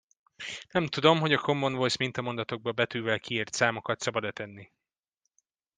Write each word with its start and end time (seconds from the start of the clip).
Nem 0.71 0.87
tudom, 0.87 1.19
hogy 1.19 1.33
a 1.33 1.37
Common 1.39 1.73
Voice 1.75 1.95
mintamondatokba 1.99 2.71
betűvel 2.71 3.19
kiírt 3.19 3.53
számokat 3.53 3.99
szabad-e 4.01 4.31
tenni? 4.31 4.71